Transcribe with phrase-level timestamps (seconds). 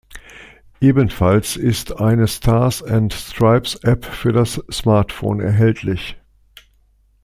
[0.79, 6.17] Ebenfalls ist eine "Stars and Stripes" App für das Smartphone erhältlich.